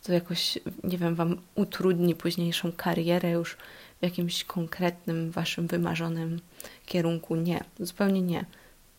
[0.03, 3.57] to jakoś, nie wiem, Wam utrudni późniejszą karierę już
[4.01, 6.41] w jakimś konkretnym, Waszym wymarzonym
[6.87, 7.37] kierunku.
[7.37, 8.45] Nie, zupełnie nie.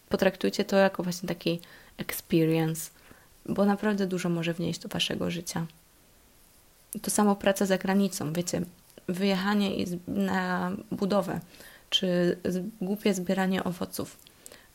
[0.10, 1.60] Potraktujcie to jako właśnie taki
[1.98, 2.92] experience,
[3.46, 5.66] bo naprawdę dużo może wnieść do waszego życia.
[7.02, 8.62] To samo praca za granicą, wiecie,
[9.08, 9.72] wyjechanie
[10.08, 11.40] na budowę,
[11.92, 12.38] czy
[12.82, 14.18] głupie zbieranie owoców.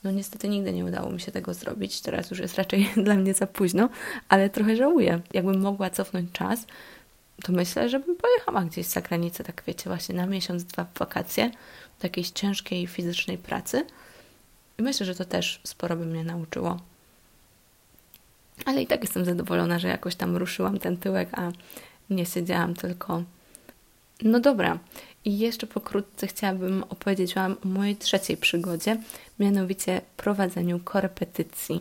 [0.05, 3.35] No niestety nigdy nie udało mi się tego zrobić, teraz już jest raczej dla mnie
[3.35, 3.89] za późno,
[4.29, 5.21] ale trochę żałuję.
[5.33, 6.67] Jakbym mogła cofnąć czas,
[7.43, 10.99] to myślę, że bym pojechała gdzieś za granicę, tak wiecie, właśnie na miesiąc, dwa w
[10.99, 11.51] wakacje,
[12.01, 13.87] do jakiejś ciężkiej fizycznej pracy.
[14.79, 16.81] I myślę, że to też sporo by mnie nauczyło.
[18.65, 21.53] Ale i tak jestem zadowolona, że jakoś tam ruszyłam ten tyłek, a
[22.11, 23.23] nie siedziałam tylko.
[24.23, 24.79] No dobra.
[25.25, 28.97] I jeszcze pokrótce chciałabym opowiedzieć Wam o mojej trzeciej przygodzie,
[29.39, 31.81] mianowicie prowadzeniu korepetycji.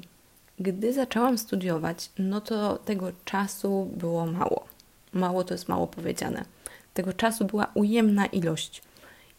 [0.59, 4.65] Gdy zaczęłam studiować, no to tego czasu było mało.
[5.13, 6.45] Mało to jest mało powiedziane.
[6.93, 8.81] Tego czasu była ujemna ilość.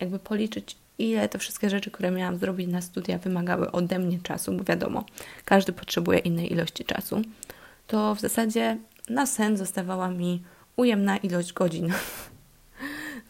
[0.00, 4.52] Jakby policzyć, ile te wszystkie rzeczy, które miałam zrobić na studia, wymagały ode mnie czasu,
[4.52, 5.04] bo wiadomo,
[5.44, 7.22] każdy potrzebuje innej ilości czasu,
[7.86, 8.78] to w zasadzie
[9.08, 10.42] na sen zostawała mi
[10.76, 11.92] ujemna ilość godzin.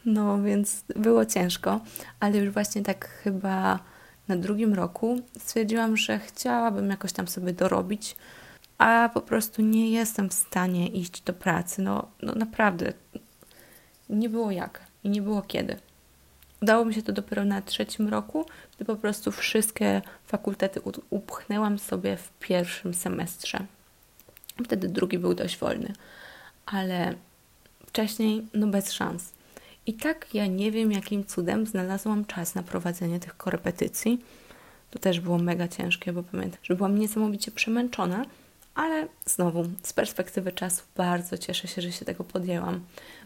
[0.07, 1.81] No, więc było ciężko,
[2.21, 3.79] ale już właśnie tak chyba
[4.29, 8.17] na drugim roku stwierdziłam, że chciałabym jakoś tam sobie dorobić,
[8.79, 11.83] a po prostu nie jestem w stanie iść do pracy.
[11.83, 12.93] No, no naprawdę,
[14.09, 15.77] nie było jak i nie było kiedy.
[16.63, 22.17] Udało mi się to dopiero na trzecim roku, gdy po prostu wszystkie fakultety upchnęłam sobie
[22.17, 23.67] w pierwszym semestrze.
[24.65, 25.93] Wtedy drugi był dość wolny,
[26.67, 27.15] ale
[27.87, 29.36] wcześniej no bez szans.
[29.87, 34.25] I tak ja nie wiem, jakim cudem znalazłam czas na prowadzenie tych korepetycji.
[34.91, 38.25] To też było mega ciężkie, bo pamiętam, że byłam niesamowicie przemęczona,
[38.75, 42.81] ale znowu z perspektywy czasu bardzo cieszę się, że się tego podjęłam,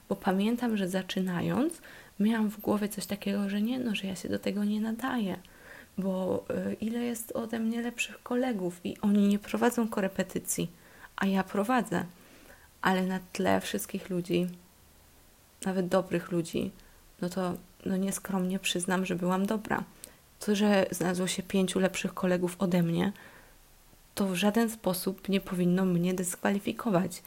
[0.09, 1.73] bo pamiętam, że zaczynając
[2.21, 5.37] miałam w głowie coś takiego, że nie, no, że ja się do tego nie nadaję,
[5.99, 10.71] bo y, ile jest ode mnie lepszych kolegów i oni nie prowadzą korepetycji,
[11.17, 12.05] a ja prowadzę.
[12.83, 14.47] Ale na tle wszystkich ludzi,
[15.65, 16.71] nawet dobrych ludzi,
[17.23, 17.55] no to
[17.87, 19.85] no nieskromnie przyznam, że byłam dobra.
[20.41, 23.13] To, że znalazło się pięciu lepszych kolegów ode mnie,
[24.15, 27.23] to w żaden sposób nie powinno mnie dyskwalifikować.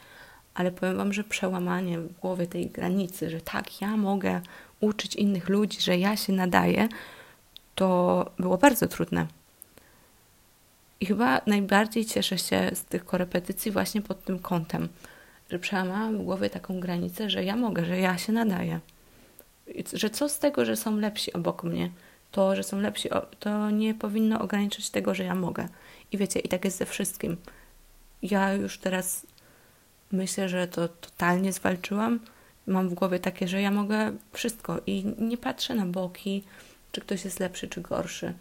[0.54, 4.42] Ale powiem Wam, że przełamanie w głowie tej granicy, że tak, ja mogę
[4.80, 6.90] uczyć innych ludzi, że ja się nadaję,
[7.76, 9.28] to było bardzo trudne.
[11.00, 14.90] I chyba najbardziej cieszę się z tych korepetycji właśnie pod tym kątem,
[15.54, 18.80] że przełamałam w głowie taką granicę, że ja mogę, że ja się nadaję.
[19.94, 21.90] Że co z tego, że są lepsi obok mnie?
[22.32, 25.68] To, że są lepsi, to nie powinno ograniczyć tego, że ja mogę.
[26.12, 27.38] I wiecie, i tak jest ze wszystkim.
[28.22, 29.28] Ja już teraz
[30.12, 32.20] myślę, że to totalnie zwalczyłam,
[32.68, 36.44] mam w głowie takie, że ja mogę wszystko i nie patrzę na boki,
[36.92, 38.34] czy ktoś jest lepszy, czy gorszy.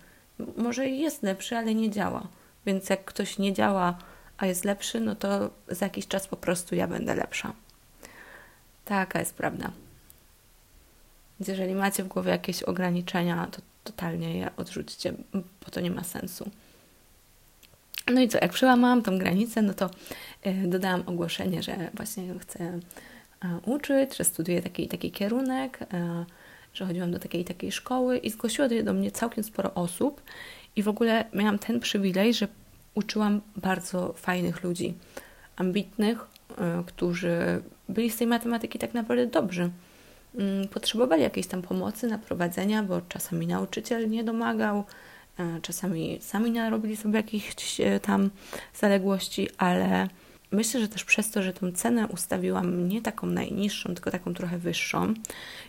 [0.57, 2.29] Może jest lepszy, ale nie działa.
[2.67, 3.99] Więc jak ktoś nie działa,
[4.43, 7.53] a jest lepszy, no to za jakiś czas po prostu ja będę lepsza.
[8.85, 9.71] Taka jest prawda.
[11.41, 16.05] Więc jeżeli macie w głowie jakieś ograniczenia, to totalnie je odrzućcie, bo to nie ma
[16.05, 16.51] sensu.
[18.15, 19.91] No i co, jak przełamałam tą granicę, no to
[20.43, 22.81] e, dodałam ogłoszenie, że właśnie chcę e,
[23.67, 26.25] uczyć, że studiuję taki taki kierunek, e,
[26.75, 30.23] że chodziłam do takiej takiej szkoły i zgłosiło do mnie całkiem sporo osób
[30.77, 32.49] i w ogóle miałam ten przywilej, że
[32.95, 34.95] uczyłam bardzo fajnych ludzi,
[35.57, 36.27] ambitnych,
[36.87, 39.71] którzy byli z tej matematyki tak naprawdę dobrzy.
[40.35, 44.85] Mm, potrzebowali jakiejś tam pomocy, naprowadzenia, bo czasami nauczyciel nie domagał,
[45.39, 48.31] e, czasami sami narobili sobie jakichś e, tam
[48.75, 50.09] zaległości, ale
[50.51, 54.59] myślę, że też przez to, że tą cenę ustawiłam nie taką najniższą, tylko taką trochę
[54.59, 55.15] wyższą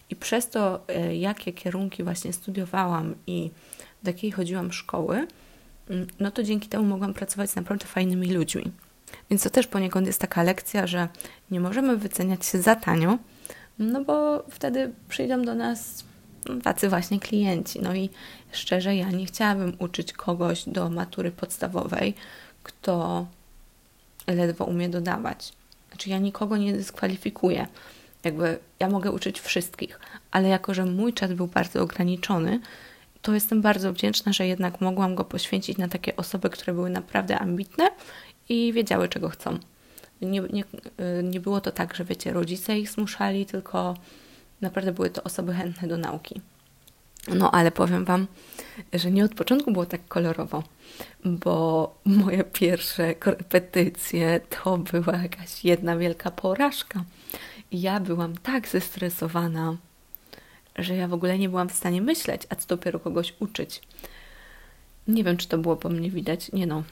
[0.09, 3.49] i przez to, e, jakie kierunki właśnie studiowałam i
[4.03, 5.27] do jakiej chodziłam szkoły,
[6.19, 8.71] no to dzięki temu mogłam pracować z naprawdę fajnymi ludźmi.
[9.29, 11.07] Więc to też poniekąd jest taka lekcja, że
[11.51, 13.17] nie możemy wyceniać się za tanio,
[13.79, 16.03] no bo wtedy przyjdą do nas
[16.63, 17.81] tacy właśnie klienci.
[17.81, 18.09] No i
[18.51, 22.13] szczerze, ja nie chciałabym uczyć kogoś do matury podstawowej,
[22.63, 23.25] kto
[24.27, 25.53] ledwo umie dodawać.
[25.89, 27.67] Znaczy, ja nikogo nie dyskwalifikuję.
[28.23, 29.99] Jakby ja mogę uczyć wszystkich,
[30.31, 32.59] ale jako, że mój czas był bardzo ograniczony,
[33.23, 37.39] to jestem bardzo wdzięczna, że jednak mogłam go poświęcić na takie osoby, które były naprawdę
[37.39, 37.89] ambitne
[38.49, 39.59] i wiedziały, czego chcą
[40.21, 40.63] nie, nie,
[41.19, 43.97] y, nie było to tak, że wiecie, rodzice ich zmuszali, tylko
[44.61, 46.41] naprawdę były to osoby chętne do nauki.
[47.35, 48.27] No, ale powiem Wam,
[48.93, 50.63] że nie od początku było tak kolorowo,
[51.25, 57.03] bo moje pierwsze korepetycje to była jakaś jedna wielka porażka.
[57.71, 59.77] Ja byłam tak zestresowana,
[60.75, 63.81] że ja w ogóle nie byłam w stanie myśleć, a co dopiero kogoś uczyć.
[65.07, 66.51] Nie wiem, czy to było po mnie widać.
[66.51, 66.83] Nie no,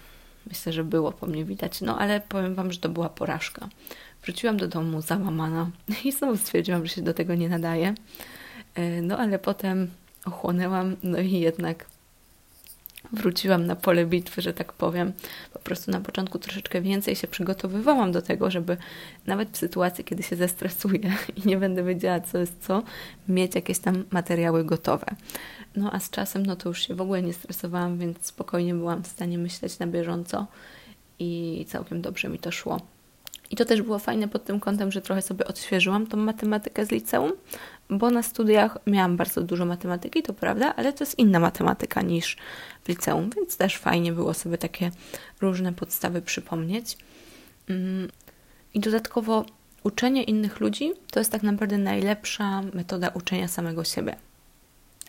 [0.47, 3.69] Myślę, że było po mnie widać, no ale powiem Wam, że to była porażka.
[4.23, 5.69] Wróciłam do domu załamana
[6.05, 7.93] i znowu stwierdziłam, że się do tego nie nadaje.
[8.75, 9.91] E, no ale potem
[10.25, 11.85] ochłonęłam, no i jednak
[13.13, 15.13] wróciłam na pole bitwy, że tak powiem.
[15.53, 18.77] Po prostu na początku troszeczkę więcej się przygotowywałam do tego, żeby
[19.27, 20.99] nawet w sytuacji, kiedy się zestresuję
[21.37, 22.83] i nie będę wiedziała, co jest co,
[23.27, 25.05] mieć jakieś tam materiały gotowe.
[25.75, 29.03] No a z czasem, no to już się w ogóle nie stresowałam, więc spokojnie byłam
[29.03, 30.47] w stanie myśleć na bieżąco
[31.19, 32.81] i całkiem dobrze mi to szło.
[33.51, 36.91] I to też było fajne pod tym kątem, że trochę sobie odświeżyłam tą matematykę z
[36.91, 37.31] liceum,
[37.91, 42.37] bo na studiach miałam bardzo dużo matematyki, to prawda, ale to jest inna matematyka niż
[42.83, 44.91] w liceum, więc też fajnie było sobie takie
[45.41, 46.97] różne podstawy przypomnieć.
[47.69, 48.09] Mm,
[48.73, 49.45] I dodatkowo
[49.83, 54.15] uczenie innych ludzi to jest tak naprawdę najlepsza metoda uczenia samego siebie.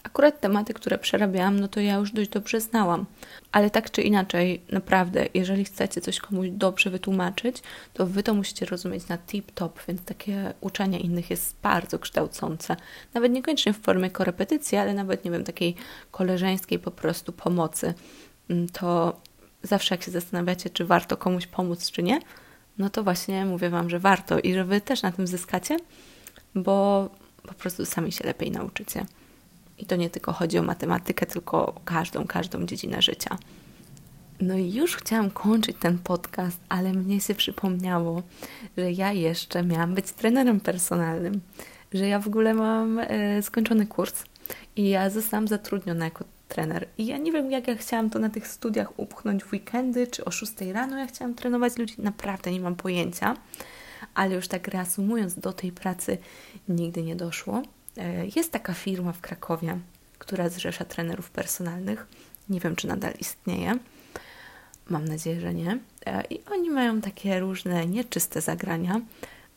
[0.02, 3.06] Akurat tematy, które przerabiałam, no to ja już dość dobrze znałam.
[3.52, 7.62] Ale tak czy inaczej, naprawdę, jeżeli chcecie coś komuś dobrze wytłumaczyć,
[7.92, 12.76] to wy to musicie rozumieć na tip-top, więc takie uczenie innych jest bardzo kształcące.
[13.14, 15.74] Nawet niekoniecznie w formie korepetycji, ale nawet, nie wiem, takiej
[16.10, 17.94] koleżeńskiej po prostu pomocy.
[18.50, 19.20] Mm, to
[19.62, 22.20] zawsze jak się zastanawiacie, czy warto komuś pomóc, czy nie,
[22.78, 25.76] no to właśnie mówię Wam, że warto i że Wy też na tym zyskacie,
[26.54, 27.08] bo
[27.42, 29.06] po prostu sami się lepiej nauczycie.
[29.82, 33.38] I to nie tylko chodzi o matematykę, tylko o każdą, każdą dziedzinę życia.
[34.40, 38.22] No i już chciałam kończyć ten podcast, ale mnie się przypomniało,
[38.76, 41.40] że ja jeszcze miałam być trenerem personalnym,
[41.92, 44.24] że ja w ogóle mam e, skończony kurs
[44.76, 46.88] i ja zostałam zatrudniona jako trener.
[46.98, 50.24] I ja nie wiem, jak ja chciałam to na tych studiach upchnąć w weekendy, czy
[50.24, 53.36] o 6 rano ja chciałam trenować ludzi, naprawdę nie mam pojęcia.
[54.14, 56.18] Ale już tak reasumując, do tej pracy
[56.68, 57.62] nigdy nie doszło.
[57.96, 59.78] E, jest taka firma w Krakowie,
[60.18, 62.06] która zrzesza trenerów personalnych.
[62.48, 63.78] Nie wiem, czy nadal istnieje.
[64.90, 65.78] Mam nadzieję, że nie.
[66.06, 69.00] E, I oni mają takie różne nieczyste zagrania.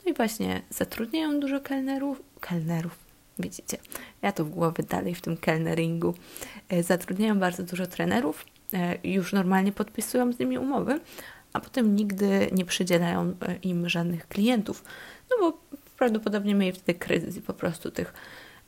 [0.05, 2.21] No i właśnie zatrudniają dużo kelnerów.
[2.39, 2.97] Kelnerów,
[3.39, 3.77] widzicie.
[4.21, 6.13] Ja to w głowie dalej w tym kelneringu.
[6.69, 8.45] E, zatrudniają bardzo dużo trenerów.
[9.03, 10.99] Już normalnie podpisują z nimi umowy,
[11.53, 14.83] a potem nigdy nie przydzielają im żadnych klientów.
[15.29, 15.57] No bo
[15.97, 18.13] prawdopodobnie mieli wtedy kryzys i po prostu tych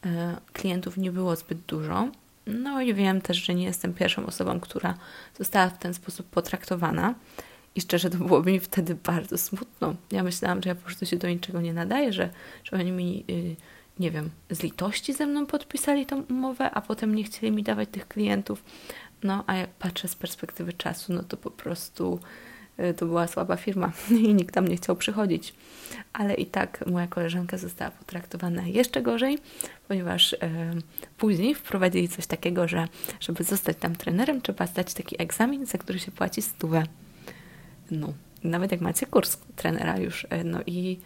[0.06, 2.08] e, klientów nie było zbyt dużo.
[2.48, 4.98] No i wiem też, że nie jestem pierwszą osobą, która
[5.38, 7.16] została w ten sposób potraktowana.
[7.76, 9.96] I szczerze, to byłoby mi wtedy bardzo smutno.
[10.12, 12.30] Ja myślałam, że ja po prostu się do niczego nie nadaję, że,
[12.64, 13.56] że oni mi, yy,
[14.00, 17.90] nie wiem, z litości ze mną podpisali tą umowę, a potem nie chcieli mi dawać
[17.92, 18.64] tych klientów.
[19.24, 22.20] No, a jak patrzę z perspektywy czasu, no to po prostu Y,
[22.98, 23.92] to była słaba firma
[24.24, 25.54] i nikt tam nie chciał przychodzić.
[26.14, 29.40] Ale i tak moja koleżanka została potraktowana jeszcze gorzej.
[29.88, 30.38] ponieważ e,
[31.18, 32.88] później wprowadzili coś takiego, że
[33.20, 36.84] żeby zostać tam trenerem, trzeba zdać taki egzamin, za który się płaci stówę.
[37.92, 38.14] No,
[38.44, 41.00] nawet jak macie kurs trenera już, e, no i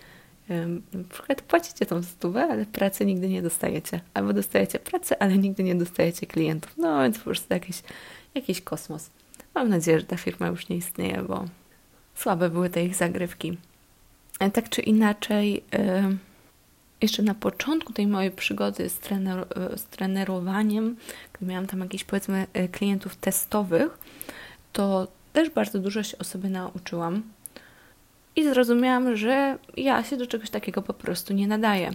[0.49, 4.01] e, na przykład płacicie tą stówę, ale pracy nigdy nie dostajecie.
[4.13, 6.73] Albo dostajecie pracę, ale nigdy nie dostajecie klientów.
[6.77, 7.83] No więc po prostu jakiś,
[8.35, 9.09] jakiś kosmos.
[9.55, 11.45] Mam nadzieję, że ta firma już nie istnieje, bo
[12.15, 13.57] słabe były te ich zagrywki.
[14.39, 16.11] E, tak czy inaczej, e,
[17.01, 20.95] jeszcze na początku tej mojej przygody z, trener, e, z trenerowaniem,
[21.33, 23.97] gdy miałam tam jakichś powiedzmy klientów testowych,
[24.73, 27.23] to też bardzo dużo się o sobie nauczyłam
[28.35, 31.91] i zrozumiałam, że ja się do czegoś takiego po prostu nie nadaję,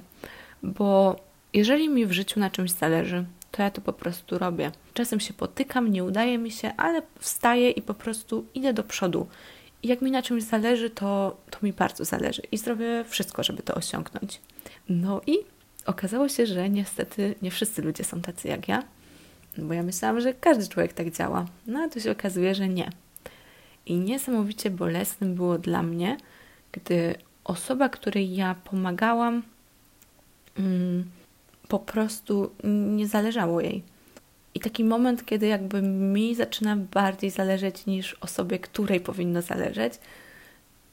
[0.63, 1.17] bo
[1.53, 4.73] jeżeli mi w życiu na czymś zależy, to ja to po prostu robię.
[4.95, 9.27] Czasem się potykam, nie udaje mi się, ale wstaję i po prostu idę do przodu.
[9.83, 13.75] Jak mi na czymś zależy, to, to mi bardzo zależy i zrobię wszystko, żeby to
[13.75, 14.41] osiągnąć.
[14.89, 15.37] No i
[15.87, 18.83] okazało się, że niestety nie wszyscy ludzie są tacy jak ja,
[19.59, 21.47] bo ja myślałam, że każdy człowiek tak działa.
[21.67, 22.91] No a to się okazuje, że nie.
[23.87, 26.17] I niesamowicie bolesnym było dla mnie,
[26.73, 27.15] gdy
[27.45, 29.43] osoba, której ja pomagałam,
[30.59, 31.05] mm,
[31.69, 33.83] po prostu nie zależało jej.
[34.57, 39.93] I taki moment, kiedy jakby mi zaczyna bardziej zależeć niż osobie, której powinno zależeć,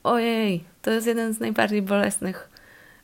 [0.04, 2.50] ojej, to jest jeden z najbardziej bolesnych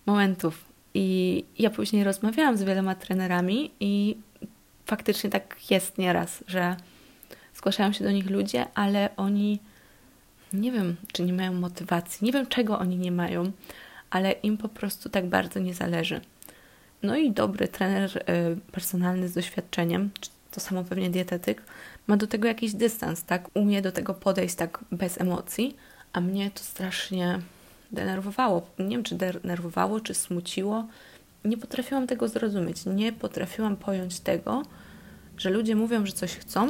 [0.05, 0.65] momentów.
[0.93, 4.17] I ja później rozmawiałam z wieloma trenerami i
[4.85, 6.75] faktycznie tak jest nieraz, że
[7.55, 9.59] zgłaszają się do nich ludzie, ale oni
[10.53, 13.51] nie wiem, czy nie mają motywacji, nie wiem czego oni nie mają,
[14.09, 16.21] ale im po prostu tak bardzo nie zależy.
[17.03, 20.09] No i dobry trener y, personalny z doświadczeniem,
[20.51, 21.61] to samo pewnie dietetyk,
[22.07, 23.49] ma do tego jakiś dystans, tak?
[23.53, 25.75] Umie do tego podejść tak bez emocji,
[26.13, 27.39] a mnie to strasznie
[27.91, 28.67] denerwowało.
[28.79, 30.87] Nie wiem, czy denerwowało, czy smuciło.
[31.45, 32.85] Nie potrafiłam tego zrozumieć.
[32.85, 34.63] Nie potrafiłam pojąć tego,
[35.37, 36.69] że ludzie mówią, że coś chcą,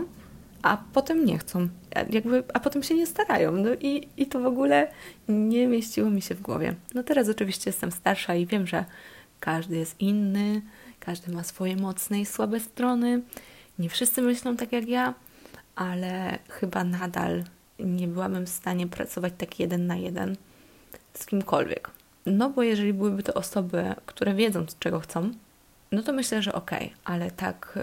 [0.61, 1.67] a potem nie chcą.
[2.09, 3.51] Jakby, a potem się nie starają.
[3.51, 4.91] No i, i to w ogóle
[5.27, 6.75] nie mieściło mi się w głowie.
[6.95, 8.86] No teraz oczywiście jestem starsza i wiem, że
[9.39, 10.61] każdy jest inny,
[10.99, 13.21] każdy ma swoje mocne i słabe strony.
[13.80, 15.13] Nie wszyscy myślą tak jak ja,
[15.75, 17.43] ale chyba nadal
[17.80, 20.36] nie byłabym w stanie pracować tak jeden na jeden
[21.13, 21.91] z kimkolwiek.
[22.25, 25.32] No bo jeżeli byłyby to osoby, które wiedzą, czego chcą,
[25.91, 27.80] no to myślę, że okej, okay, ale tak,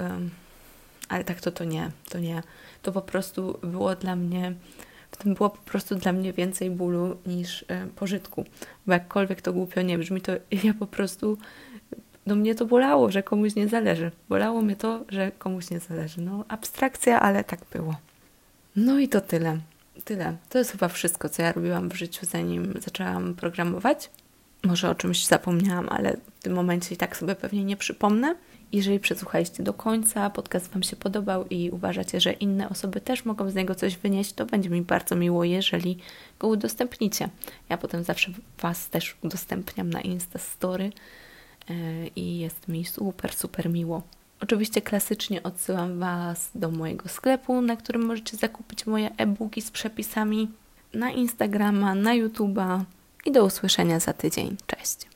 [1.09, 2.43] ale tak to to nie, to nie.
[2.83, 4.55] To po prostu było dla mnie,
[5.11, 7.65] w tym było po prostu dla mnie więcej bólu niż
[7.97, 8.45] pożytku.
[8.87, 10.33] Bo jakkolwiek to głupio nie brzmi, to
[10.65, 11.39] ja po prostu
[12.27, 14.11] no mnie to bolało, że komuś nie zależy.
[14.29, 16.21] Bolało mnie to, że komuś nie zależy.
[16.21, 17.95] No abstrakcja, ale tak było.
[18.77, 19.59] No i to tyle.
[20.05, 20.37] Tyle.
[20.51, 24.11] To jest chyba wszystko, co ja robiłam w życiu, zanim zaczęłam programować.
[24.65, 28.35] Może o czymś zapomniałam, ale w tym momencie i tak sobie pewnie nie przypomnę.
[28.73, 33.51] Jeżeli przesłuchaliście do końca, podcast Wam się podobał i uważacie, że inne osoby też mogą
[33.51, 35.99] z niego coś wynieść, to będzie mi bardzo miło, jeżeli
[36.39, 37.29] go udostępnicie.
[37.69, 40.93] Ja potem zawsze Was też udostępniam na Insta Story
[42.17, 44.03] i jest mi super, super miło.
[44.41, 50.51] Oczywiście klasycznie odsyłam Was do mojego sklepu, na którym możecie zakupić moje e-booki z przepisami,
[50.95, 52.81] na Instagrama, na YouTube'a
[53.27, 54.57] i do usłyszenia za tydzień.
[54.67, 55.07] Cześć!